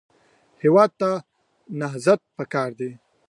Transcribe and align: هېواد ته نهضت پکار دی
هېواد 0.63 0.91
ته 0.99 1.09
نهضت 1.79 2.21
پکار 2.37 2.69
دی 2.79 2.91